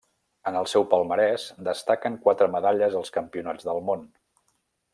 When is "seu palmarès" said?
0.69-1.43